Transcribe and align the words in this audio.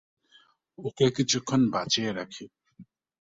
ওকে 0.79 1.05
কিছুক্ষণ 1.17 1.61
বাঁচিয়ে 1.73 2.11
রাখি। 2.13 2.45